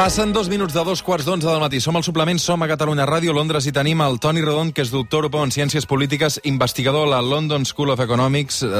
[0.00, 1.76] Passen dos minuts de dos quarts d'onze del matí.
[1.76, 4.88] Som al suplement, som a Catalunya Ràdio, Londres, i tenim el Toni Rodon, que és
[4.88, 8.70] doctor europeu en Ciències Polítiques, investigador a la London School of Economics eh,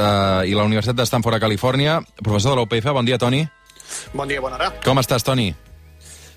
[0.49, 2.89] i la Universitat de Stanford a Califòrnia, professor de la UPF.
[2.97, 3.43] Bon dia, Toni.
[4.17, 4.71] Bon dia, bona hora.
[4.81, 5.51] Com estàs, Toni?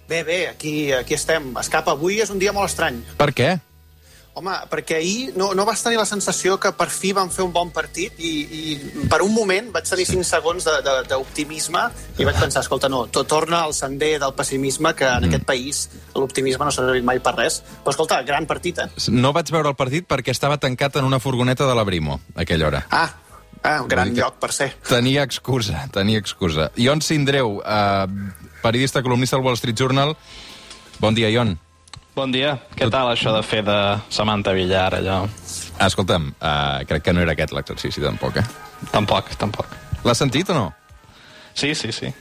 [0.05, 1.55] Bé, bé, aquí, aquí estem.
[1.65, 3.01] Escapa, avui és un dia molt estrany.
[3.17, 3.55] Per què?
[4.35, 7.53] Home, perquè ahir no, no vas tenir la sensació que per fi van fer un
[7.55, 11.83] bon partit i, i per un moment vaig tenir 5 segons d'optimisme
[12.19, 15.85] i vaig pensar, escolta, no, tot torna al sender del pessimisme que en aquest país
[16.19, 17.61] l'optimisme no s'ha servit mai per res.
[17.85, 18.89] Però escolta, gran partit, eh?
[19.15, 22.43] No vaig veure el partit perquè estava tancat en una furgoneta de la Brimo, a
[22.43, 22.85] aquella hora.
[22.91, 23.07] Ah,
[23.63, 24.73] ah un gran lloc per ser.
[24.89, 26.73] Tenia excusa, tenia excusa.
[26.75, 28.35] Ion Sindreu, eh,
[28.67, 30.17] periodista, columnista del Wall Street Journal.
[30.99, 31.55] Bon dia, Ion.
[32.15, 32.55] Bon dia.
[32.79, 33.77] Què tal això de fer de
[34.15, 35.25] Samantha Villar, allò?
[35.83, 38.45] Escolta'm, uh, crec que no era aquest l'exercici, tampoc, eh?
[38.93, 39.67] Tampoc, tampoc.
[40.07, 40.69] L'has sentit o no?
[41.59, 42.13] Sí, sí, sí.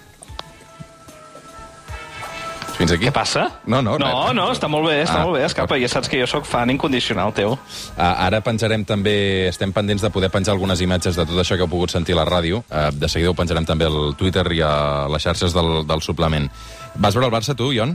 [2.73, 3.05] Fins aquí?
[3.05, 3.43] Què passa?
[3.69, 4.33] No, no, No, res.
[4.33, 5.77] no, està molt bé, està Ah, molt bé, escapa.
[5.77, 7.53] Ja saps que jo sóc fan incondicional teu.
[7.53, 11.61] Uh, ara penjarem també, estem pendents de poder penjar algunes imatges de tot això que
[11.67, 12.63] heu pogut sentir a la ràdio.
[12.71, 16.49] Uh, de seguida ho penjarem també al Twitter i a les xarxes del, del suplement.
[16.95, 17.93] Vas veure el Barça, tu, Ion?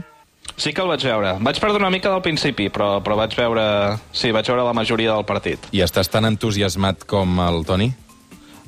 [0.57, 1.37] Sí que el vaig veure.
[1.39, 3.65] Vaig perdre una mica del principi, però, però vaig veure...
[4.11, 5.69] Sí, vaig veure la majoria del partit.
[5.75, 7.91] I estàs tan entusiasmat com el Toni?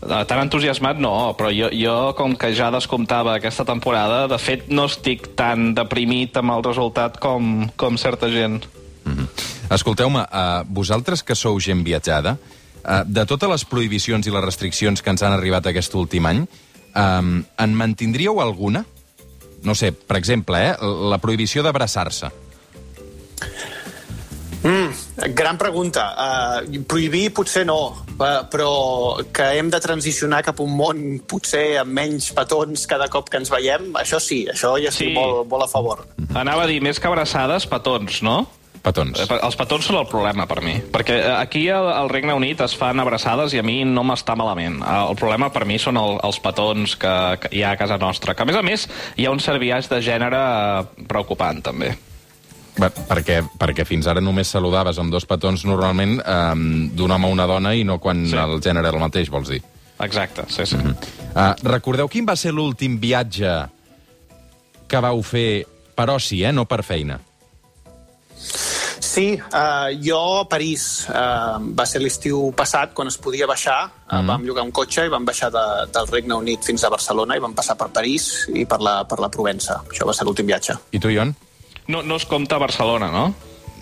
[0.02, 4.69] Eh, Tan entusiasmat no, però jo, jo com que ja descomptava aquesta temporada, de fet
[4.74, 8.62] no estic tan deprimit amb el resultat com, com certa gent.
[9.72, 12.36] Escolteu-me, uh, vosaltres que sou gent viatjada,
[12.81, 16.42] uh, de totes les prohibicions i les restriccions que ens han arribat aquest últim any,
[16.92, 18.84] um, en mantindríeu alguna?
[19.63, 20.75] No sé, per exemple, eh,
[21.11, 22.31] la prohibició d'abraçar-se.
[24.61, 26.03] Mm, gran pregunta.
[26.13, 31.79] Uh, prohibir potser no, eh, però que hem de transicionar cap a un món potser
[31.81, 35.13] amb menys petons cada cop que ens veiem, això sí, això ja estic Sí.
[35.17, 36.05] molt, molt a favor.
[36.35, 38.47] Anava a dir, més que abraçades, petons, no?
[38.81, 39.19] Petons.
[39.22, 42.64] Eh, Els petons són el problema per mi, perquè eh, aquí al, al Regne Unit
[42.66, 44.80] es fan abraçades i a mi no m'està malament.
[44.81, 47.12] Eh, El problema per mi són el, els petons que,
[47.44, 48.88] que hi ha a casa nostra, que a més a més
[49.18, 51.94] hi ha un serviatge de gènere eh, preocupant també.
[52.81, 56.62] Perquè, perquè fins ara només saludaves amb dos petons normalment um,
[56.96, 58.38] d'un home a una dona i no quan Sí.
[58.40, 59.59] el gènere era el mateix, vols dir?
[60.02, 60.80] Exacte, sí, sí.
[61.36, 63.52] Uh, recordeu quin va ser l'últim viatge
[64.90, 66.53] que vau fer per oci, eh?
[66.56, 67.19] no per feina?
[69.11, 74.22] Sí, uh, jo a París uh, va ser l'estiu passat quan es podia baixar, uh,
[74.23, 77.44] vam llogar un cotxe i vam baixar de, del Regne Unit fins a Barcelona i
[77.44, 79.81] vam passar per París i per la, per la Provença.
[79.91, 80.77] Això va ser l'últim viatge.
[80.95, 81.35] I tu, Ion?
[81.91, 83.25] No, no es compta Barcelona, no?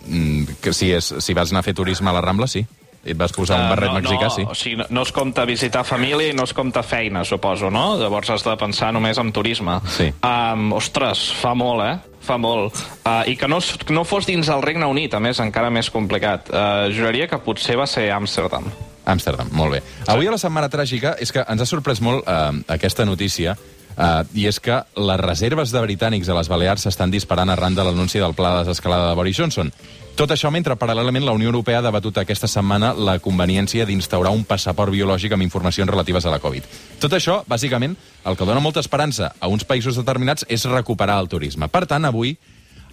[0.08, 2.66] Mm, que si, és, si vas anar a fer turisme a la Rambla, sí.
[3.06, 4.44] I et vas posar un Eh, barret no, mexicà, no, sí.
[4.44, 7.98] O sigui, no, no es compta visitar família i no es compta feina, suposo, no?
[7.98, 9.80] Llavors has de pensar només en turisme.
[9.88, 10.10] Sí.
[10.22, 11.96] Um, ostres, fa molt, eh?
[12.22, 12.76] Fa molt.
[13.06, 13.62] Uh, I que no,
[13.96, 16.52] no fos dins del Regne Unit, a més, encara més complicat.
[16.52, 18.68] Uh, juraria que potser va ser Amsterdam.
[19.10, 19.82] Amsterdam, molt bé.
[20.12, 23.56] Avui a la Setmana Tràgica és que ens ha sorprès molt eh, aquesta notícia
[24.00, 27.84] Uh, I és que les reserves de britànics a les Balears s'estan disparant arran de
[27.84, 29.74] l'anunci del pla de desescalada de Boris Johnson.
[30.16, 34.46] Tot això mentre, paral·lelament, la Unió Europea ha debatut aquesta setmana la conveniència d'instaurar un
[34.48, 36.68] passaport biològic amb informacions relatives a la Covid.
[37.04, 41.28] Tot això, bàsicament, el que dona molta esperança a uns països determinats és recuperar el
[41.32, 41.68] turisme.
[41.68, 42.38] Per tant, avui,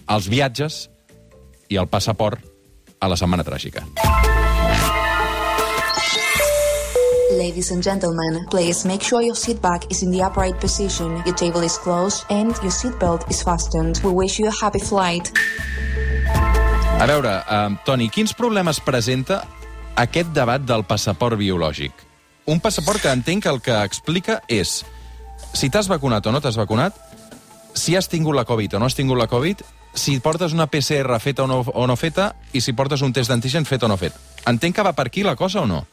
[0.07, 0.89] els viatges
[1.67, 2.43] i el passaport
[2.99, 3.87] a la Setmana Tràgica.
[7.31, 11.35] Ladies and gentlemen, please make sure your seat back is in the upright position, your
[11.35, 13.99] table is closed, and your seatbelt is fastened.
[14.01, 15.27] We wish you a happy flight.
[16.99, 19.41] A veure, uh, Toni, quins problemes presenta
[19.99, 21.91] aquest debat del passaport biològic?
[22.47, 24.85] Un passaport que entenc que el que explica és
[25.51, 26.95] si t'has vacunat o no t'has vacunat,
[27.75, 29.65] si has tingut la Covid o no has tingut la Covid,
[29.97, 33.35] si portes una PCR feta o no, o no feta i si portes un test
[33.35, 34.15] d'antigen fet o no fet.
[34.47, 35.83] Entenc que va per aquí la cosa o no?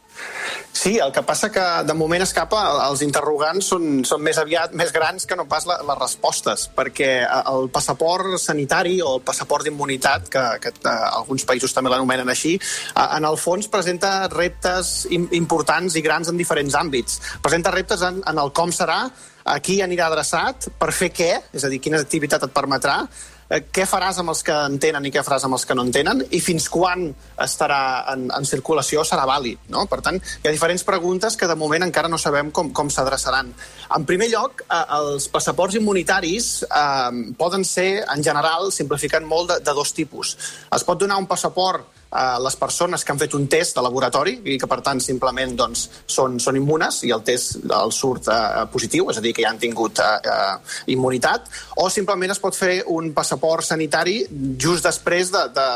[0.75, 4.91] Sí, el que passa que de moment escapa, els interrogants són, són més aviat més
[4.93, 10.27] grans que no pas la, les respostes, perquè el passaport sanitari o el passaport d'immunitat,
[10.35, 12.57] que, que eh, alguns països també l'anomenen així,
[13.05, 17.23] en el fons presenta reptes importants i grans en diferents àmbits.
[17.47, 19.05] Presenta reptes en, en el com serà,
[19.45, 23.34] a qui anirà adreçat, per fer què, és a dir, quina activitat et permetrà, Eh,
[23.75, 25.93] què faràs amb els que en tenen i què faràs amb els que no en
[25.95, 27.07] tenen i fins quan
[27.45, 27.81] estarà
[28.15, 29.69] en, en circulació serà vàlid.
[29.73, 29.87] No?
[29.91, 33.53] Per tant, hi ha diferents preguntes que de moment encara no sabem com, com s'adreçaran.
[33.95, 39.61] En primer lloc, eh, els passaports immunitaris eh, poden ser, en general, simplificant molt, de,
[39.65, 40.37] de dos tipus.
[40.75, 44.37] Es pot donar un passaport a les persones que han fet un test de laboratori
[44.55, 48.65] i que, per tant, simplement doncs, són, són immunes i el test el surt eh,
[48.73, 51.51] positiu, és a dir, que ja han tingut eh, eh, immunitat,
[51.83, 54.21] o simplement es pot fer un passaport sanitari
[54.61, 55.67] just després de, de,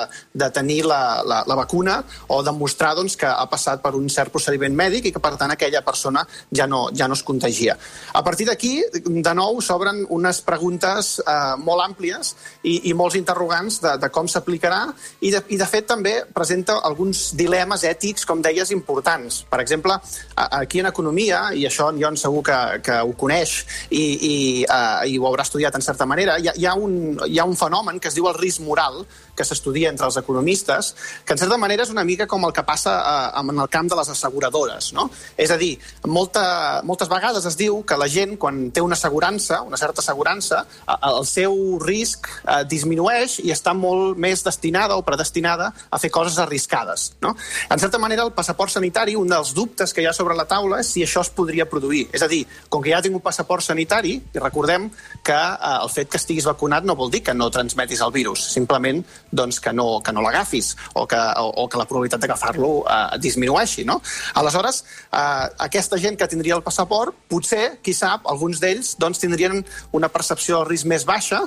[0.44, 1.99] de tenir la, la, la vacuna
[2.29, 5.50] o demostrar doncs, que ha passat per un cert procediment mèdic i que, per tant,
[5.50, 6.23] aquella persona
[6.55, 7.75] ja no, ja no es contagia.
[8.14, 13.82] A partir d'aquí, de nou, s'obren unes preguntes eh, molt àmplies i, i molts interrogants
[13.82, 14.84] de, de com s'aplicarà
[15.20, 19.42] i, de, i, de fet, també presenta alguns dilemes ètics, com deies, importants.
[19.50, 19.96] Per exemple,
[20.36, 23.54] aquí en Economia, i això en Jon segur que, que ho coneix
[23.90, 24.34] i, i,
[24.64, 27.46] uh, i ho haurà estudiat en certa manera, hi ha, hi, ha un, hi ha
[27.48, 29.02] un fenomen que es diu el risc moral,
[29.38, 30.93] que s'estudia entre els economistes,
[31.25, 33.90] que en certa manera és una mica com el que passa uh, en el camp
[33.90, 34.93] de les asseguradores.
[34.96, 35.08] No?
[35.38, 35.76] És a dir,
[36.06, 40.64] molta, moltes vegades es diu que la gent, quan té una assegurança, una certa assegurança,
[40.99, 46.38] el seu risc uh, disminueix i està molt més destinada o predestinada a fer coses
[46.43, 47.12] arriscades.
[47.23, 47.34] No?
[47.70, 50.82] En certa manera, el passaport sanitari, un dels dubtes que hi ha sobre la taula
[50.82, 52.06] és si això es podria produir.
[52.14, 54.88] És a dir, com que ja tinc un passaport sanitari, i recordem
[55.25, 58.49] que eh, el fet que estiguis vacunat no vol dir que no transmetis el virus,
[58.55, 62.70] simplement doncs, que no, que no l'agafis o, que, o, o que la probabilitat d'agafar-lo
[62.84, 63.84] eh, disminueixi.
[63.88, 64.00] No?
[64.40, 64.82] Aleshores,
[65.12, 69.62] eh, aquesta gent que tindria el passaport, potser, qui sap, alguns d'ells doncs, tindrien
[69.96, 71.42] una percepció del risc més baixa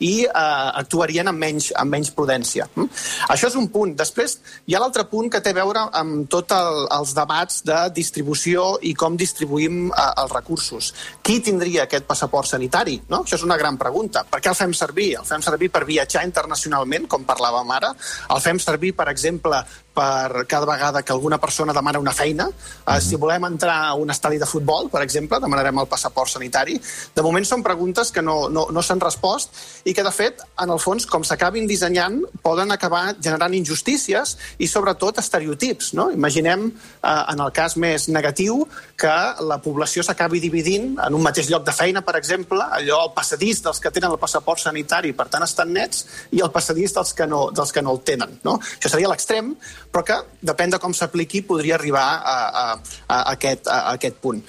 [0.00, 2.68] i eh, actuarien amb menys, amb menys prudència.
[2.74, 2.88] Mm?
[3.34, 3.94] Això és un punt.
[3.98, 7.80] Després, hi ha l'altre punt que té a veure amb tots el, els debats de
[7.96, 10.92] distribució i com distribuïm eh, els recursos.
[11.26, 12.98] Qui tindria aquest passaport sanitari?
[13.12, 13.22] No?
[13.24, 14.24] Això és una gran pregunta.
[14.30, 15.12] Per què el fem servir?
[15.20, 17.92] El fem servir per viatjar internacionalment, com parlàvem ara?
[18.32, 19.60] El fem servir, per exemple,
[19.96, 22.46] per cada vegada que alguna persona demana una feina.
[22.48, 22.52] Uh,
[22.84, 23.00] -huh.
[23.00, 26.80] Si volem entrar a un estadi de futbol, per exemple, demanarem el passaport sanitari.
[27.14, 29.50] De moment són preguntes que no, no, no s'han respost
[29.84, 34.68] i que, de fet, en el fons, com s'acabin dissenyant, poden acabar generant injustícies i,
[34.68, 35.94] sobretot, estereotips.
[35.94, 36.10] No?
[36.10, 36.66] Imaginem,
[37.02, 41.64] uh, en el cas més negatiu, que la població s'acabi dividint en un mateix lloc
[41.64, 45.42] de feina, per exemple, allò, el passadís dels que tenen el passaport sanitari, per tant,
[45.42, 48.38] estan nets, i el passadís dels que no, dels que no el tenen.
[48.44, 48.58] No?
[48.58, 49.54] Això seria l'extrem,
[49.96, 52.64] però que, depèn de com s'apliqui, podria arribar a, a,
[53.08, 54.42] a, aquest, a, a aquest punt.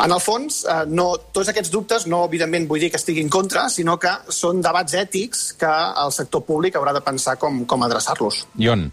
[0.00, 3.32] En el fons, eh, no, tots aquests dubtes no, evidentment, vull dir que estigui en
[3.32, 5.72] contra, sinó que són debats ètics que
[6.06, 8.46] el sector públic haurà de pensar com, com adreçar-los.
[8.56, 8.88] Ion.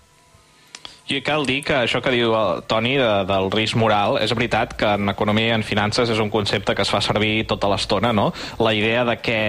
[1.11, 4.71] I cal dir que això que diu el Toni de, del risc moral, és veritat
[4.79, 8.13] que en economia i en finances és un concepte que es fa servir tota l'estona,
[8.15, 8.29] no?
[8.63, 9.39] La idea de que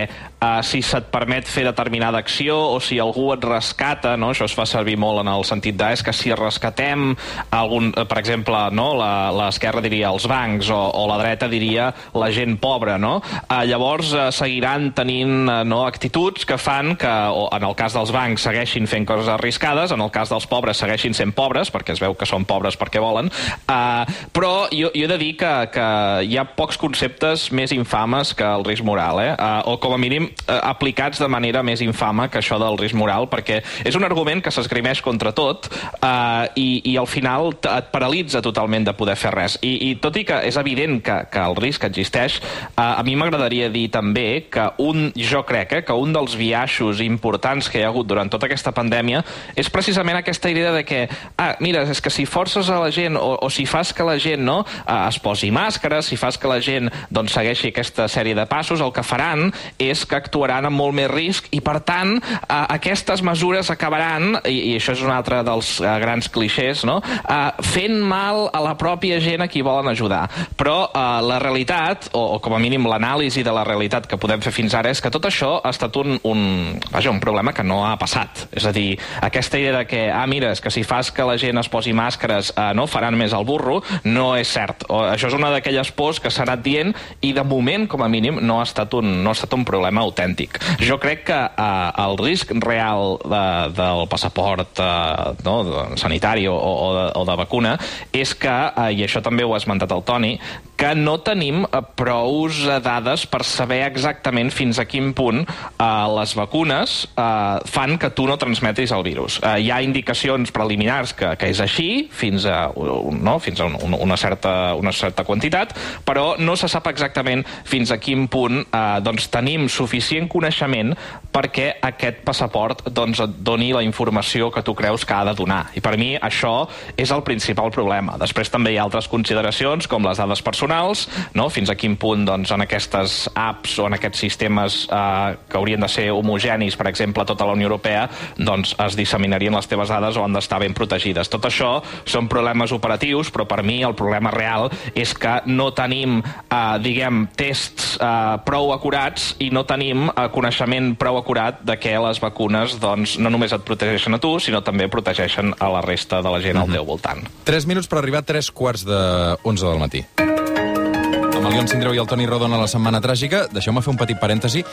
[0.44, 4.32] uh, si se't permet fer determinada acció o si algú et rescata, no?
[4.34, 7.12] això es fa servir molt en el sentit de és que si rescatem
[7.54, 8.90] algun, eh, per exemple, no?
[9.36, 13.16] l'esquerra diria els bancs o, o la dreta diria la gent pobra, no?
[13.44, 17.94] Uh, llavors uh, seguiran tenint uh, no, actituds que fan que, o, en el cas
[17.96, 21.94] dels bancs, segueixin fent coses arriscades, en el cas dels pobres segueixin sent pobres, perquè
[21.94, 23.30] es veu que són pobres perquè volen,
[23.68, 24.02] uh,
[24.34, 25.88] però jo, jo he de dir que, que
[26.26, 29.32] hi ha pocs conceptes més infames que el risc moral, eh?
[29.34, 33.28] Uh, o com a mínim aplicats de manera més infama que això del risc moral,
[33.32, 38.42] perquè és un argument que s'esgrimeix contra tot uh, i, i al final et paralitza
[38.44, 39.56] totalment de poder fer res.
[39.64, 42.40] I, i tot i que és evident que, que el risc existeix,
[42.74, 47.00] uh, a mi m'agradaria dir també que un, jo crec eh, que un dels viaixos
[47.04, 49.22] importants que hi ha hagut durant tota aquesta pandèmia
[49.56, 51.04] és precisament aquesta idea de que
[51.38, 54.18] ah, mira, és que si forces a la gent o, o si fas que la
[54.20, 58.36] gent no, eh, es posi màscares, si fas que la gent doncs, segueixi aquesta sèrie
[58.36, 59.48] de passos, el que faran
[59.80, 64.72] és que actuaran amb molt més risc i, per tant, eh, aquestes mesures acabaran, i,
[64.72, 67.00] i això és un altre dels eh, grans clixés, no?
[67.04, 70.24] eh, fent mal a la pròpia gent a qui volen ajudar.
[70.58, 74.42] Però eh, la realitat, o, o com a mínim l'anàlisi de la realitat que podem
[74.44, 76.44] fer fins ara, és que tot això ha estat un, un,
[76.90, 78.46] vaja, un problema que no ha passat.
[78.54, 81.36] És a dir, aquesta idea de que, ah, mira, és que si fas que la
[81.40, 84.86] gent es posi màscares eh, no faran més el burro, no és cert.
[84.88, 88.10] O, això és una d'aquelles pors que s'ha anat dient i de moment, com a
[88.10, 90.60] mínim, no ha estat un, no ha estat un problema autèntic.
[90.84, 93.44] Jo crec que eh, el risc real de,
[93.76, 95.56] del passaport eh, no,
[96.00, 97.74] sanitari o, o, de, o de vacuna
[98.12, 100.34] és que, eh, i això també ho ha esmentat el Toni,
[100.76, 105.84] que no tenim eh, prous eh, dades per saber exactament fins a quin punt eh,
[106.18, 109.38] les vacunes eh, fan que tu no transmetis el virus.
[109.42, 113.94] Eh, hi ha indicacions preliminars que, que és així, fins a, no, fins a un,
[113.94, 115.74] una, certa, una certa quantitat,
[116.06, 119.93] però no se sap exactament fins a quin punt eh, doncs, tenim suficient
[120.28, 120.94] coneixement
[121.34, 125.70] perquè aquest passaport doncs, et doni la informació que tu creus que ha de donar.
[125.74, 128.16] I per mi això és el principal problema.
[128.18, 131.48] Després també hi ha altres consideracions, com les dades personals, no?
[131.50, 135.82] fins a quin punt doncs, en aquestes apps o en aquests sistemes eh, que haurien
[135.82, 138.08] de ser homogenis, per exemple, a tota la Unió Europea,
[138.38, 141.30] doncs es disseminarien les teves dades o han d'estar ben protegides.
[141.32, 146.20] Tot això són problemes operatius, però per mi el problema real és que no tenim,
[146.22, 151.92] eh, diguem, tests eh, prou acurats i no tenim eh, coneixement prou acurat de que
[152.00, 156.22] les vacunes doncs, no només et protegeixen a tu, sinó també protegeixen a la resta
[156.24, 157.24] de la gent al teu voltant.
[157.44, 159.00] 3 minuts per arribar a 3 quarts de
[159.42, 160.04] 11 del matí.
[160.18, 164.00] Amb el Ion Sindreu i el Toni Rodon a la Setmana Tràgica, deixeu-me fer un
[164.00, 164.64] petit parèntesi.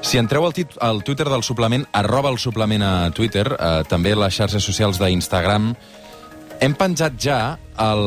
[0.00, 4.14] Si entreu al, tit al Twitter del suplement, arroba el suplement a Twitter, eh, també
[4.16, 5.72] les xarxes socials d'Instagram,
[6.60, 7.38] hem penjat ja
[7.78, 8.04] el,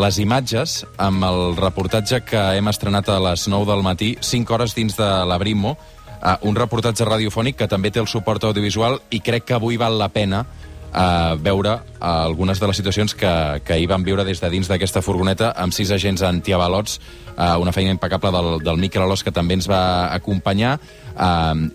[0.00, 4.74] les imatges amb el reportatge que hem estrenat a les 9 del matí, 5 hores
[4.76, 5.76] dins de l'Abrimo,
[6.20, 9.98] eh, un reportatge radiofònic que també té el suport audiovisual i crec que avui val
[10.00, 13.34] la pena eh, veure eh, algunes de les situacions que,
[13.66, 17.00] que hi van viure des de dins d'aquesta furgoneta amb sis agents antiavalots,
[17.40, 20.74] una feina impecable del, del Miquel Alós que també ens va acompanyar,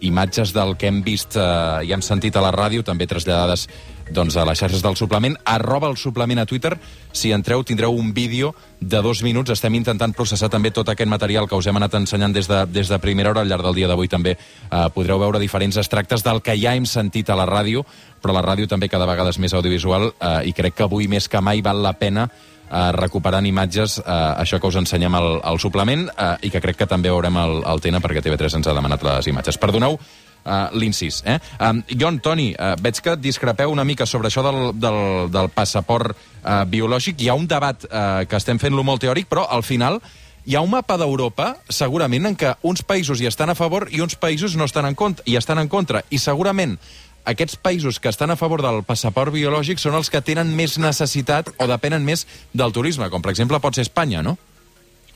[0.06, 3.66] imatges del que hem vist i hem sentit a la ràdio, també traslladades
[4.10, 6.76] doncs, a les xarxes del suplement, arroba el suplement a Twitter.
[7.12, 9.52] Si entreu, tindreu un vídeo de dos minuts.
[9.52, 12.90] Estem intentant processar també tot aquest material que us hem anat ensenyant des de, des
[12.92, 13.42] de primera hora.
[13.42, 16.86] Al llarg del dia d'avui també eh, podreu veure diferents extractes del que ja hem
[16.86, 17.86] sentit a la ràdio,
[18.22, 21.30] però la ràdio també cada vegada és més audiovisual eh, i crec que avui més
[21.30, 22.30] que mai val la pena
[22.72, 26.84] eh, recuperant imatges, eh, això que us ensenyem al, al suplement, eh, i que crec
[26.84, 29.60] que també veurem al, al TN, perquè TV3 ens ha demanat les imatges.
[29.62, 30.00] Perdoneu
[30.46, 31.22] uh, l'incís.
[31.26, 31.40] Eh?
[31.60, 35.00] Um, Jon, Toni, uh, veig que discrepeu una mica sobre això del, del,
[35.34, 37.20] del passaport uh, biològic.
[37.22, 40.00] Hi ha un debat uh, que estem fent-lo molt teòric, però al final
[40.46, 44.04] hi ha un mapa d'Europa, segurament, en què uns països hi estan a favor i
[44.06, 46.04] uns països no estan en contra, i estan en contra.
[46.14, 46.78] I segurament
[47.26, 51.50] aquests països que estan a favor del passaport biològic són els que tenen més necessitat
[51.58, 54.38] o depenen més del turisme, com per exemple pot ser Espanya, no?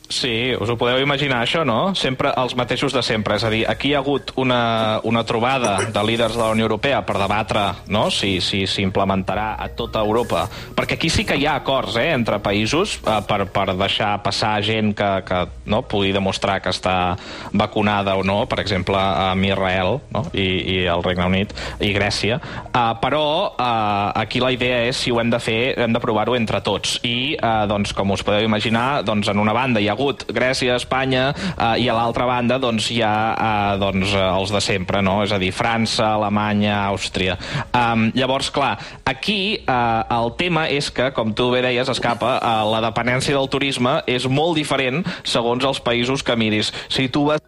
[0.09, 1.93] Sí, us ho podeu imaginar, això, no?
[1.93, 3.35] Sempre els mateixos de sempre.
[3.37, 6.65] És a dir, aquí hi ha hagut una, una trobada de líders de la Unió
[6.65, 8.07] Europea per debatre no?
[8.09, 10.47] si s'implementarà si, a tota Europa.
[10.73, 14.55] Perquè aquí sí que hi ha acords eh, entre països eh, per, per deixar passar
[14.65, 17.13] gent que, que no, pugui demostrar que està
[17.53, 20.25] vacunada o no, per exemple, amb Israel no?
[20.33, 21.53] I, i el Regne Unit
[21.85, 22.41] i Grècia.
[22.65, 26.33] Eh, però eh, aquí la idea és si ho hem de fer, hem de provar-ho
[26.33, 26.97] entre tots.
[27.05, 30.79] I, eh, doncs, com us podeu imaginar, doncs, en una banda hi ha hagut Grècia,
[30.79, 35.03] Espanya, eh, i a l'altra banda doncs, hi ha eh, doncs, eh, els de sempre,
[35.03, 35.19] no?
[35.25, 37.35] és a dir, França, Alemanya, Àustria.
[37.75, 42.55] Um, llavors, clar, aquí eh, el tema és que, com tu bé deies, escapa, eh,
[42.71, 46.71] la dependència del turisme és molt diferent segons els països que miris.
[46.87, 47.43] Si tu vas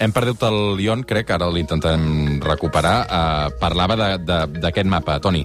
[0.00, 2.94] hem perdut el Lion, crec, ara l'intentem recuperar.
[3.04, 5.44] Uh, parlava d'aquest mapa, Toni.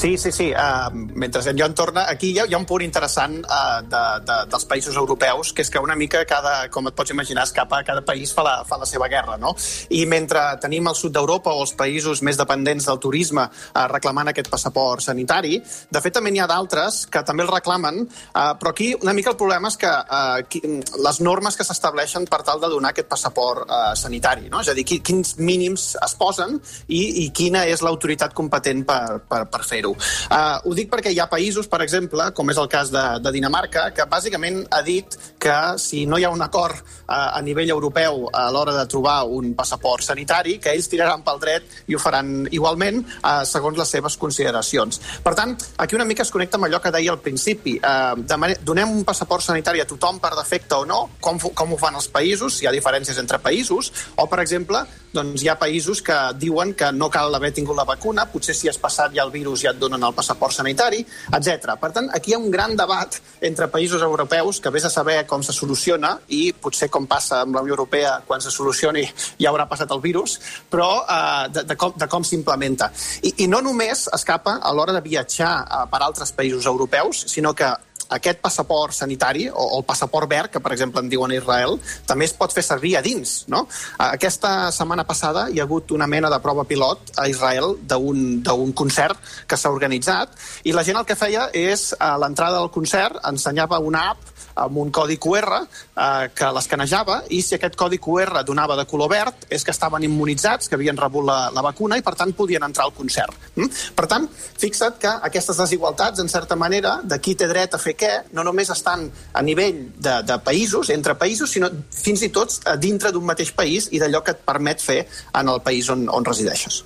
[0.00, 0.50] Sí, sí, sí.
[0.50, 3.98] Uh, mentre en Joan torna, aquí hi ha, hi ha un punt interessant uh, de,
[4.24, 7.82] de, dels països europeus, que és que una mica cada, com et pots imaginar, escapa,
[7.84, 9.50] cada país fa la, fa la seva guerra, no?
[9.92, 14.30] I mentre tenim el sud d'Europa o els països més dependents del turisme uh, reclamant
[14.32, 18.72] aquest passaport sanitari, de fet també n'hi ha d'altres que també el reclamen, uh, però
[18.72, 20.62] aquí una mica el problema és que uh, qui,
[20.96, 24.64] les normes que s'estableixen per tal de donar aquest passaport uh, sanitari, no?
[24.64, 26.56] És a dir, quins mínims es posen
[26.88, 29.96] i, i quina és l'autoritat competent per, per, per fer-ho fer-ho.
[30.30, 33.32] Uh, ho dic perquè hi ha països, per exemple, com és el cas de, de
[33.32, 37.70] Dinamarca, que bàsicament ha dit que si no hi ha un acord uh, a nivell
[37.70, 42.02] europeu a l'hora de trobar un passaport sanitari, que ells tiraran pel dret i ho
[42.02, 45.00] faran igualment uh, segons les seves consideracions.
[45.24, 47.78] Per tant, aquí una mica es connecta amb allò que deia al principi.
[47.80, 51.02] Uh, donem un passaport sanitari a tothom per defecte o no?
[51.20, 52.58] Com, com ho fan els països?
[52.58, 53.92] Si hi ha diferències entre països?
[54.16, 57.86] O, per exemple, doncs hi ha països que diuen que no cal haver tingut la
[57.88, 61.00] vacuna, potser si has passat ja el virus ja et donen el passaport sanitari,
[61.32, 61.74] etc.
[61.80, 65.24] Per tant, aquí hi ha un gran debat entre països europeus que vés a saber
[65.26, 69.06] com se soluciona i potser com passa amb la Unió Europea quan se solucioni
[69.40, 70.38] ja haurà passat el virus,
[70.70, 72.90] però eh, de, de com, de com s'implementa.
[73.22, 77.54] I, I no només escapa a l'hora de viatjar eh, per altres països europeus, sinó
[77.56, 77.70] que
[78.10, 81.78] aquest passaport sanitari, o, o el passaport verd, que per exemple en diuen a Israel,
[82.06, 83.44] també es pot fer servir a dins.
[83.52, 83.66] No?
[84.10, 89.18] Aquesta setmana passada hi ha hagut una mena de prova pilot a Israel d'un concert
[89.46, 93.80] que s'ha organitzat i la gent el que feia és, a l'entrada del concert, ensenyava
[93.80, 98.76] una app amb un codi QR eh, que l'escanejava i si aquest codi QR donava
[98.78, 102.14] de color verd és que estaven immunitzats, que havien rebut la, la vacuna i per
[102.18, 103.36] tant podien entrar al concert.
[103.56, 103.70] Mm?
[103.96, 104.28] Per tant,
[104.60, 108.44] fixa't que aquestes desigualtats, en certa manera, de qui té dret a fer què, no
[108.46, 113.26] només estan a nivell de, de països, entre països, sinó fins i tot dintre d'un
[113.26, 115.02] mateix país i d'allò que et permet fer
[115.34, 116.82] en el país on, on resideixes.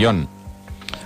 [0.00, 0.24] Ion,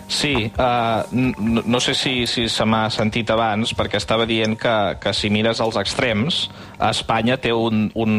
[0.08, 4.74] Sí, uh, no, no sé si, si se m'ha sentit abans, perquè estava dient que,
[5.00, 6.48] que si mires els extrems,
[6.84, 8.12] Espanya té un, un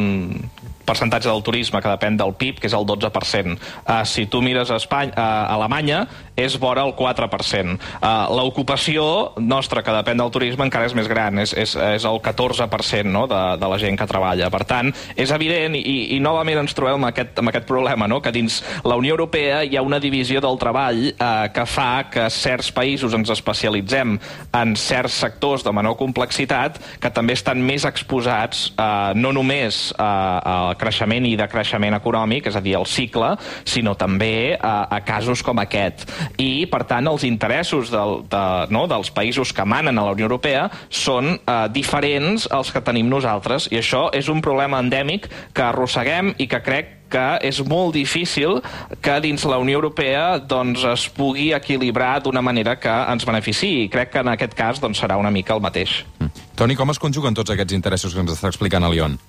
[0.86, 3.58] percentatge del turisme que depèn del PIB, que és el 12%.
[3.86, 5.27] Uh, si tu mires a, Espanya, a
[5.58, 7.80] Alemanya, és vora el 4%.
[7.96, 9.06] Uh, L'ocupació
[9.39, 13.25] nostra, que depèn del turisme, encara és més gran, és, és, és el 14% no?
[13.32, 14.50] de, de la gent que treballa.
[14.51, 18.20] Per tant, és evident, i, i novament ens trobem amb aquest, amb aquest problema, no?
[18.24, 22.27] que dins la Unió Europea hi ha una divisió del treball uh, que fa que
[22.34, 24.18] certs països ens especialitzem
[24.56, 30.04] en certs sectors de menor complexitat que també estan més exposats uh, no només uh,
[30.04, 33.32] al creixement i decreixement econòmic, és a dir, el cicle,
[33.68, 36.04] sinó també uh, a casos com aquest
[36.38, 40.29] i, per tant, els interessos del, de, no, dels països que manen a la Unió
[40.29, 45.65] Europea són eh, diferents als que tenim nosaltres, i això és un problema endèmic que
[45.65, 48.60] arrosseguem i que crec que és molt difícil
[49.03, 53.86] que dins la Unió Europea doncs, es pugui equilibrar d'una manera que ens beneficiï.
[53.86, 56.01] I crec que en aquest cas doncs, serà una mica el mateix.
[56.20, 56.50] Mm.
[56.58, 59.20] Toni, com es conjuguen tots aquests interessos que ens està explicant el Lion?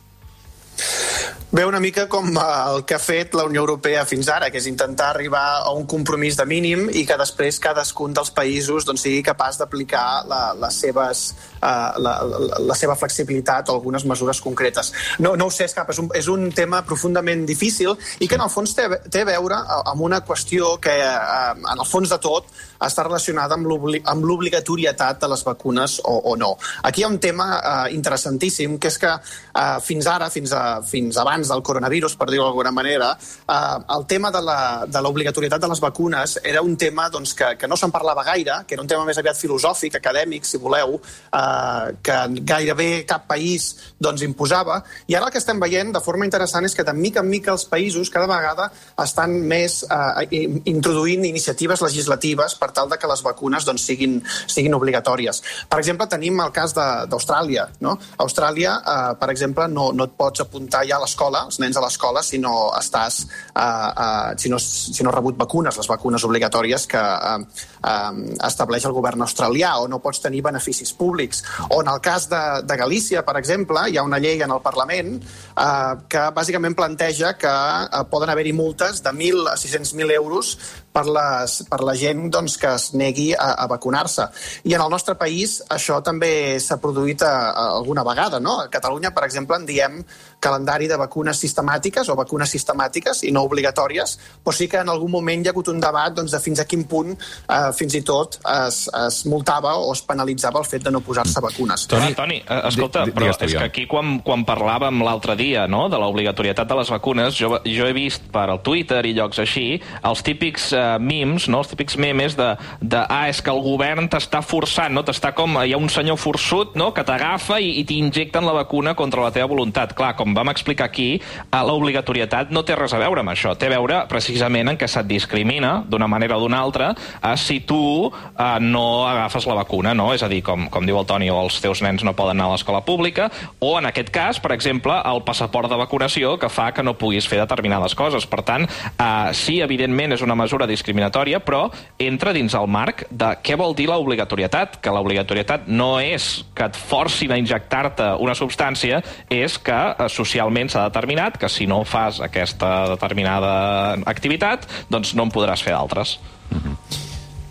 [1.49, 2.41] Bé, una mica com eh,
[2.75, 5.85] el que ha fet la Unió Europea fins ara, que és intentar arribar a un
[5.87, 10.81] compromís de mínim i que després cadascun dels països doncs, sigui capaç d'aplicar la, les
[10.83, 11.23] seves,
[11.61, 14.91] uh, la, la, la seva flexibilitat o algunes mesures concretes.
[15.23, 18.43] No, no ho sé, Escap, és un, és un tema profundament difícil i que en
[18.43, 22.19] el fons té, té a veure amb una qüestió que uh, en el fons de
[22.27, 26.55] tot està relacionada amb l'obligatorietat de les vacunes o, o no.
[26.83, 30.81] Aquí hi ha un tema uh, interessantíssim, que és que uh, fins ara, fins, a,
[30.87, 33.13] fins abans del coronavirus, per dir-ho d'alguna manera,
[33.49, 37.69] eh, el tema de l'obligatorietat de, de les vacunes era un tema doncs, que, que
[37.69, 41.97] no se'n parlava gaire, que era un tema més aviat filosòfic, acadèmic, si voleu, eh,
[42.03, 44.83] que gairebé cap país doncs, imposava.
[45.09, 47.55] I ara el que estem veient de forma interessant és que de mica en mica
[47.55, 48.71] els països cada vegada
[49.03, 54.75] estan més eh, introduint iniciatives legislatives per tal de que les vacunes doncs, siguin, siguin
[54.75, 55.43] obligatòries.
[55.71, 57.69] Per exemple, tenim el cas d'Austràlia.
[57.81, 57.97] No?
[58.23, 61.83] Austràlia, eh, per exemple, no, no et pots apuntar ja a l'escola els nens a
[61.85, 63.23] l'escola, si no estàs,
[63.55, 68.13] uh, uh, si, no, si no has rebut vacunes, les vacunes obligatòries que uh, uh,
[68.49, 71.43] estableix el govern australià, o no pots tenir beneficis públics.
[71.71, 74.63] O en el cas de, de Galícia, per exemple, hi ha una llei en el
[74.65, 80.57] Parlament uh, que bàsicament planteja que uh, poden haver-hi multes de 1.000 a 600.000 euros
[80.97, 84.29] per, les, per la gent doncs, que es negui a, a vacunar-se.
[84.65, 88.41] I en el nostre país això també s'ha produït a, a alguna vegada.
[88.41, 88.61] No?
[88.65, 90.01] A Catalunya, per exemple, en diem
[90.41, 95.13] calendari de vacunes sistemàtiques o vacunes sistemàtiques i no obligatòries, però sí que en algun
[95.13, 98.03] moment hi ha hagut un debat doncs, de fins a quin punt eh, fins i
[98.07, 101.87] tot es, es multava o es penalitzava el fet de no posar-se vacunes.
[101.91, 105.87] Toni, ah, Toni eh, escolta, però és que aquí quan, quan parlàvem l'altre dia no,
[105.93, 109.67] de l'obligatorietat de les vacunes, jo, jo he vist per al Twitter i llocs així
[110.07, 114.11] els típics eh, memes, no, els típics memes de, de ah, és que el govern
[114.13, 115.05] t'està forçant, no?
[115.07, 116.93] t'està com, hi ha un senyor forçut no?
[116.97, 119.95] que t'agafa i, i t'injecten la vacuna contra la teva voluntat.
[119.97, 123.55] Clar, com vam explicar aquí, eh, l'obligatorietat no té res a veure amb això.
[123.59, 127.61] Té a veure precisament en què se't discrimina d'una manera o d'una altra eh, si
[127.67, 130.13] tu eh, no agafes la vacuna, no?
[130.15, 132.51] És a dir, com, com diu el Toni, o els teus nens no poden anar
[132.51, 133.29] a l'escola pública,
[133.61, 137.29] o en aquest cas, per exemple, el passaport de vacunació que fa que no puguis
[137.29, 138.27] fer determinades coses.
[138.27, 141.67] Per tant, eh, sí, evidentment, és una mesura discriminatòria, però
[141.99, 146.79] entra dins el marc de què vol dir l'obligatorietat, que l'obligatorietat no és que et
[146.79, 152.21] forcin a injectar-te una substància, és que eh, socialment s'ha determinat que si no fas
[152.25, 156.19] aquesta determinada activitat, doncs no en podràs fer d'altres.
[156.51, 156.77] Mm -hmm.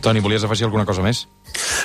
[0.02, 1.28] Toni, volies afegir alguna cosa més?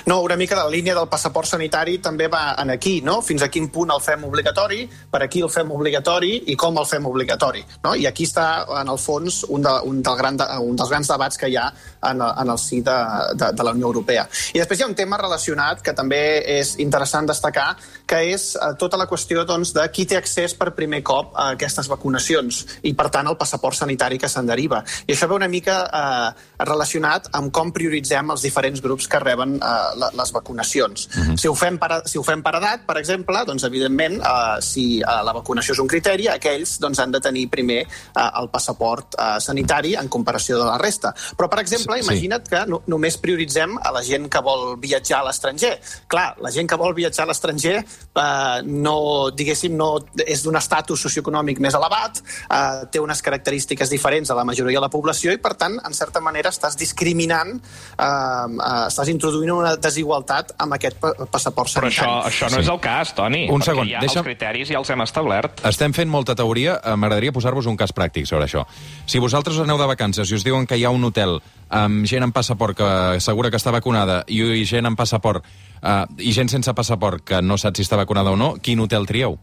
[0.07, 3.21] No, una mica de la línia del passaport sanitari també va en aquí, no?
[3.23, 6.89] Fins a quin punt el fem obligatori, per aquí el fem obligatori i com el
[6.89, 7.95] fem obligatori, no?
[7.95, 11.11] I aquí està, en el fons, un, de, un, del gran de, un dels grans
[11.13, 11.69] debats que hi ha
[12.11, 12.97] en, en el si de,
[13.35, 14.27] de, de la Unió Europea.
[14.55, 16.21] I després hi ha un tema relacionat que també
[16.59, 17.75] és interessant destacar,
[18.09, 21.51] que és eh, tota la qüestió doncs, de qui té accés per primer cop a
[21.55, 24.83] aquestes vacunacions i, per tant, el passaport sanitari que se'n deriva.
[25.07, 29.50] I això ve una mica eh, relacionat amb com prioritzem els diferents grups que reben
[29.57, 31.09] eh, les vacunacions.
[31.09, 31.37] Uh -huh.
[31.37, 35.01] si, ho fem per, si ho fem per edat, per exemple, doncs, evidentment, eh, si
[35.01, 39.15] eh, la vacunació és un criteri, aquells doncs, han de tenir primer eh, el passaport
[39.19, 41.15] eh, sanitari en comparació de la resta.
[41.37, 42.05] Però, per exemple, sí.
[42.05, 45.81] imagina't que no, només prioritzem a la gent que vol viatjar a l'estranger.
[46.07, 51.01] Clar, la gent que vol viatjar a l'estranger eh, no, diguéssim, no és d'un estatus
[51.01, 55.41] socioeconòmic més elevat, eh, té unes característiques diferents a la majoria de la població i,
[55.41, 60.99] per tant, en certa manera estàs discriminant, eh, eh, estàs introduint una desigualtat amb aquest
[61.33, 61.97] passaport sanitari.
[61.97, 62.67] Però això, això no sí.
[62.67, 63.47] és el cas, Toni.
[63.49, 64.21] Un segon, ja deixa...
[64.21, 65.65] els criteris ja els hem establert.
[65.71, 68.67] Estem fent molta teoria, eh, m'agradaria posar-vos un cas pràctic sobre això.
[69.07, 71.39] Si vosaltres aneu de vacances i us diuen que hi ha un hotel
[71.71, 76.35] amb gent amb passaport que assegura que està vacunada i gent amb passaport uh, i
[76.37, 79.39] gent sense passaport que no sap si està vacunada o no, quin hotel trieu?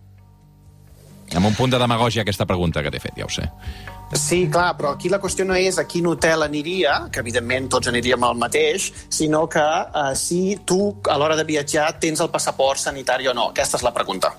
[1.36, 3.48] Amb un punt de demagògia aquesta pregunta que t'he fet, ja ho sé.
[4.16, 7.92] Sí, clar, però aquí la qüestió no és a quin hotel aniria, que evidentment tots
[7.92, 10.80] aniríem al mateix, sinó que uh, si tu,
[11.12, 13.50] a l'hora de viatjar, tens el passaport sanitari o no.
[13.52, 14.32] Aquesta és la pregunta.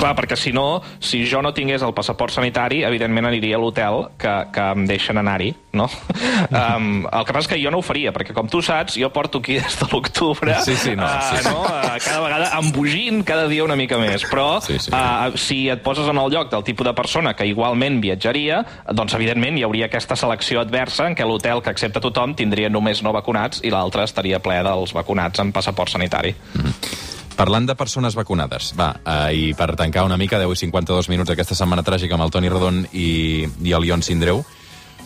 [0.00, 4.06] Clar, perquè si no, si jo no tingués el passaport sanitari, evidentment aniria a l'hotel
[4.20, 5.88] que, que em deixen anar-hi, no?
[6.62, 9.10] um, el que passa és que jo no ho faria, perquè com tu saps, jo
[9.12, 11.60] porto aquí des de l'octubre, sí, sí, no, sí, uh, no?
[11.66, 14.24] Uh, cada vegada embogint cada dia una mica més.
[14.30, 14.92] Però sí, sí.
[14.94, 18.62] Uh, si et poses en el lloc del tipus de persona que igualment viatjaria,
[18.96, 23.04] doncs evidentment hi hauria aquesta selecció adversa en què l'hotel que accepta tothom tindria només
[23.04, 26.34] no vacunats i l'altre estaria ple dels vacunats amb passaport sanitari.
[26.54, 27.09] Mm -hmm.
[27.40, 31.32] Parlant de persones vacunades, va, eh, i per tancar una mica, 10 i 52 minuts
[31.32, 34.42] aquesta setmana tràgica amb el Toni Rodon i, i el Ion Sindreu,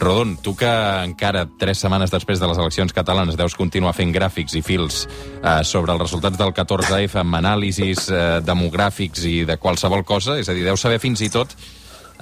[0.00, 0.66] Rodon, tu que
[1.04, 5.60] encara tres setmanes després de les eleccions catalanes deus continuar fent gràfics i fils eh,
[5.62, 10.58] sobre els resultats del 14F amb anàlisis eh, demogràfics i de qualsevol cosa, és a
[10.58, 11.54] dir, deus saber fins i tot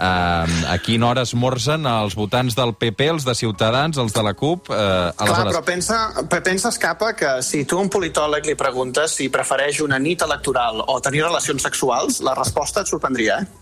[0.03, 4.71] a quina hora esmorzen els votants del PP, els de Ciutadans, els de la CUP?
[4.71, 4.77] Uh,
[5.15, 5.37] aleshores...
[5.37, 5.99] Clar, però pensa,
[6.43, 10.83] pensa, Escapa, que si tu a un politòleg li preguntes si prefereix una nit electoral
[10.83, 13.59] o tenir relacions sexuals, la resposta et sorprendria, eh?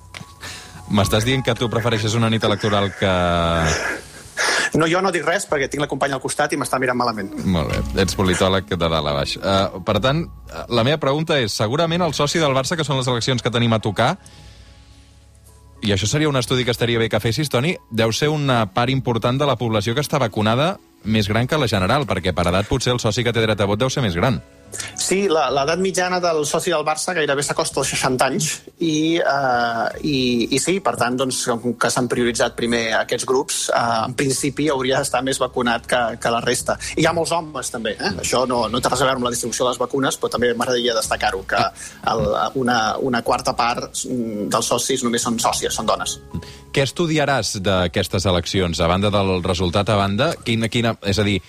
[0.90, 3.12] M'estàs dient que tu prefereixes una nit electoral que...
[4.80, 7.30] No, jo no dic res perquè tinc la companya al costat i m'està mirant malament.
[7.44, 9.36] Molt bé, ets politòleg de dalt a baix.
[9.36, 10.24] Uh, per tant,
[10.72, 13.76] la meva pregunta és, segurament el soci del Barça, que són les eleccions que tenim
[13.76, 14.14] a tocar,
[15.82, 18.92] i això seria un estudi que estaria bé que fessis, Toni, deu ser una part
[18.92, 22.68] important de la població que està vacunada més gran que la general, perquè per edat
[22.68, 24.40] potser el soci que té dret a vot deu ser més gran.
[25.00, 30.48] Sí, l'edat mitjana del soci del Barça gairebé s'acosta als 60 anys i, uh, i,
[30.54, 34.68] i sí, per tant, doncs, com que s'han prioritzat primer aquests grups, uh, en principi
[34.70, 36.76] hauria d'estar més vacunat que, que la resta.
[36.96, 37.96] I hi ha molts homes, també.
[37.98, 38.12] Eh?
[38.22, 40.52] Això no, no té res a veure amb la distribució de les vacunes, però també
[40.54, 41.64] m'agradaria destacar-ho, que
[42.12, 42.24] el,
[42.62, 42.78] una,
[43.10, 46.18] una quarta part dels socis només són sòcies, són dones.
[46.70, 48.78] Què estudiaràs d'aquestes eleccions?
[48.80, 51.40] A banda del resultat, a banda, quina, quina, és a dir,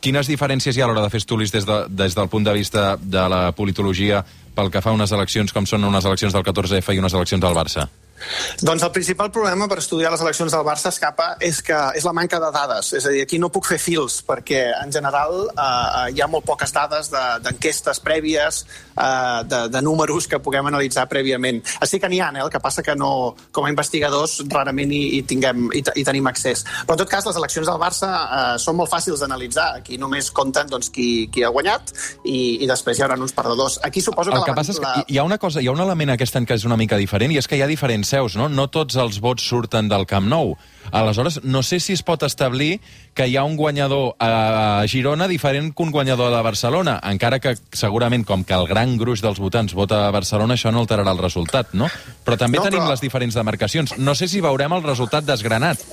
[0.00, 2.54] Quines diferències hi ha a l'hora de fer estudis des, de, des del punt de
[2.56, 4.22] vista de la politologia
[4.56, 7.42] pel que fa a unes eleccions com són unes eleccions del 14F i unes eleccions
[7.44, 7.84] del Barça?
[8.60, 12.12] Doncs el principal problema per estudiar les eleccions del Barça escapa és que és la
[12.16, 12.92] manca de dades.
[12.96, 16.46] És a dir, aquí no puc fer fils, perquè en general eh, hi ha molt
[16.48, 18.64] poques dades d'enquestes de, prèvies,
[18.96, 21.62] eh, de, de números que puguem analitzar prèviament.
[21.80, 22.44] Així que n'hi ha, eh?
[22.44, 26.28] el que passa que no, com a investigadors rarament hi, hi, tinguem, hi, hi tenim
[26.30, 26.64] accés.
[26.84, 29.70] Però en tot cas, les eleccions del Barça eh, són molt fàcils d'analitzar.
[29.80, 33.80] Aquí només compten doncs, qui, qui ha guanyat i, i després hi haurà uns perdedors.
[33.86, 34.38] Aquí suposo que...
[34.40, 36.36] El que la, passa és que hi ha una cosa, hi ha un element aquest
[36.40, 38.48] any que és una mica diferent i és que hi ha diferents seus, no?
[38.50, 40.56] No tots els vots surten del Camp Nou.
[40.90, 42.80] Aleshores, no sé si es pot establir
[43.14, 47.54] que hi ha un guanyador a Girona diferent que un guanyador de Barcelona, encara que
[47.76, 51.22] segurament, com que el gran gruix dels votants vota a Barcelona, això no alterarà el
[51.22, 51.90] resultat, no?
[52.26, 52.94] Però també no, tenim però...
[52.94, 53.98] les diferents demarcacions.
[53.98, 55.84] No sé si veurem el resultat desgranat.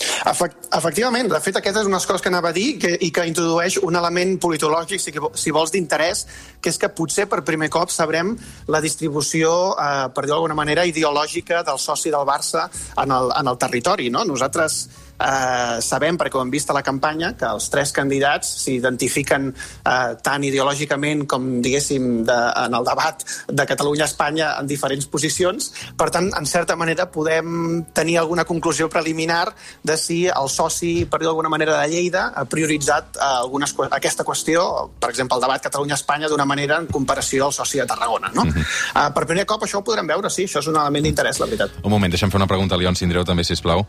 [0.00, 3.78] Efectivament, de fet, aquesta és una coses que anava a dir que, i que introdueix
[3.84, 6.24] un element politològic, si, si vols, d'interès,
[6.60, 8.32] que és que potser per primer cop sabrem
[8.72, 13.52] la distribució, eh, per dir d'alguna manera, ideològica del soci del Barça en el, en
[13.52, 14.08] el territori.
[14.10, 14.24] No?
[14.24, 14.80] Nosaltres
[15.20, 20.14] eh, sabem, perquè ho hem vist a la campanya, que els tres candidats s'identifiquen eh,
[20.22, 25.70] tant ideològicament com, diguéssim, de, en el debat de Catalunya-Espanya en diferents posicions.
[25.96, 31.20] Per tant, en certa manera, podem tenir alguna conclusió preliminar de si el soci, per
[31.20, 35.44] dir d'alguna manera, de Lleida ha prioritzat eh, algunes, que- aquesta qüestió, per exemple, el
[35.44, 38.30] debat Catalunya-Espanya, d'una manera en comparació al soci de Tarragona.
[38.34, 38.44] No?
[38.44, 39.08] Mm -hmm.
[39.08, 41.46] uh, per primer cop això ho podrem veure, sí, això és un element d'interès, la
[41.46, 41.70] veritat.
[41.82, 43.86] Un moment, deixa'm fer una pregunta a Leon Sindreu, també, si plau.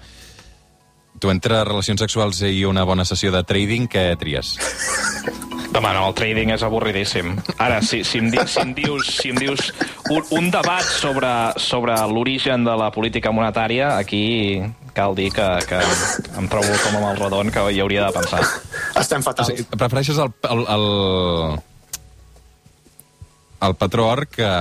[1.22, 4.56] Tu, entre relacions sexuals i una bona sessió de trading, què tries?
[5.72, 7.36] Home, no, el trading és avorridíssim.
[7.62, 9.70] Ara, si, si, em, di, si em dius, si em dius
[10.12, 11.30] un, un debat sobre,
[11.62, 14.60] sobre l'origen de la política monetària, aquí
[14.98, 15.80] cal dir que, que
[16.42, 18.42] em trobo com amb el rodon que hi hauria de pensar.
[19.00, 19.54] Estem O fatals.
[19.54, 20.86] sigui, prefereixes el, el, el,
[23.70, 24.52] el patró or que...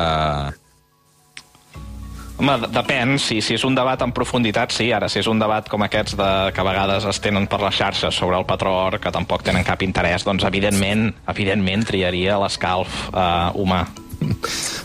[2.40, 4.87] Home, de- depèn, si, si és un debat en profunditat, sí.
[4.96, 7.76] Ara, si és un debat com aquests de, que a vegades es tenen per les
[7.76, 13.11] xarxes sobre el patró or, que tampoc tenen cap interès, doncs evidentment, evidentment triaria l'escalf
[13.12, 13.83] eh, humà.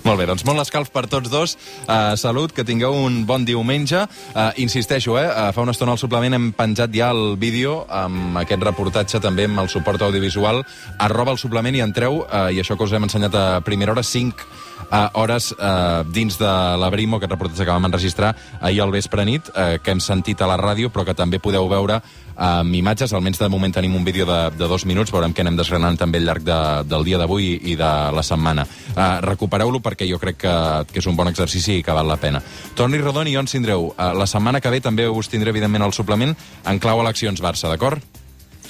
[0.06, 1.56] Molt bé, doncs molt escalf per tots dos.
[1.86, 4.04] Uh, salut, que tingueu un bon diumenge.
[4.32, 8.40] Uh, insisteixo, eh, uh, fa una estona al suplement hem penjat ja el vídeo amb
[8.44, 10.64] aquest reportatge també amb el suport audiovisual.
[11.00, 14.04] Arroba el suplement i entreu, uh, i això que us hem ensenyat a primera hora,
[14.04, 19.26] 5 uh, hores uh, dins de l'Abrimo, aquest reportatge que vam enregistrar ahir al vespre
[19.26, 22.02] nit, uh, que hem sentit a la ràdio, però que també podeu veure
[22.36, 25.56] amb imatges, almenys de moment tenim un vídeo de, de dos minuts, veurem què anem
[25.56, 26.58] desgranant també al llarg de,
[26.90, 28.66] del dia d'avui i de la setmana.
[28.92, 30.56] Uh, recupereu-lo perquè jo crec que,
[30.92, 32.44] que és un bon exercici i que val la pena.
[32.76, 33.90] Toni Rodon i on tindreu?
[33.94, 37.72] Uh, la setmana que ve també us tindré, evidentment, al suplement en clau eleccions Barça,
[37.72, 38.04] d'acord?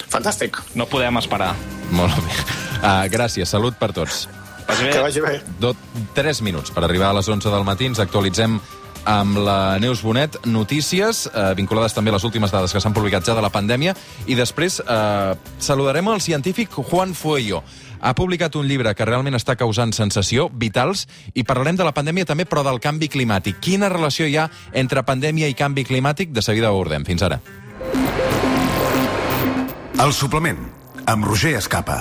[0.06, 0.60] Fantàstic.
[0.78, 1.54] No podem esperar.
[1.90, 2.42] Molt bé.
[2.76, 4.26] Uh, gràcies, salut per tots.
[4.66, 4.90] Vagi bé.
[4.90, 5.36] Que vagi bé.
[5.62, 5.74] Do,
[6.14, 7.86] 3 minuts per arribar a les 11 del matí.
[7.86, 8.58] Ens actualitzem
[9.06, 13.24] amb la Neus Bonet notícies eh, vinculades també a les últimes dades que s'han publicat
[13.24, 13.94] ja de la pandèmia
[14.26, 17.62] i després eh, saludarem el científic Juan Fuello.
[18.00, 22.26] Ha publicat un llibre que realment està causant sensació, Vitals, i parlarem de la pandèmia
[22.28, 23.62] també, però del canvi climàtic.
[23.62, 26.34] Quina relació hi ha entre pandèmia i canvi climàtic?
[26.34, 27.06] De seguida ho abordem.
[27.08, 27.40] Fins ara.
[29.96, 30.58] El suplement,
[31.06, 31.94] amb Roger Escapa.